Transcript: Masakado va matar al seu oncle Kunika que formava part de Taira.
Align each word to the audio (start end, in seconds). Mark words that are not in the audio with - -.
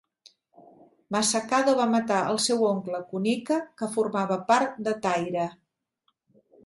Masakado 1.15 1.75
va 1.81 1.85
matar 1.91 2.17
al 2.31 2.41
seu 2.45 2.63
oncle 2.69 3.01
Kunika 3.11 3.59
que 3.83 3.91
formava 3.99 4.39
part 4.49 4.81
de 4.89 4.99
Taira. 5.05 5.45